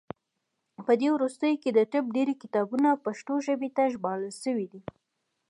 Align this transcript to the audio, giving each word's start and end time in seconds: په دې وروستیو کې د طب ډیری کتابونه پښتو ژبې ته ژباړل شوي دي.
په 0.85 0.91
دې 1.01 1.09
وروستیو 1.13 1.61
کې 1.61 1.69
د 1.73 1.79
طب 1.91 2.03
ډیری 2.15 2.35
کتابونه 2.43 2.89
پښتو 3.05 3.33
ژبې 3.47 3.69
ته 3.75 3.83
ژباړل 3.93 4.33
شوي 4.43 4.65
دي. 4.71 4.81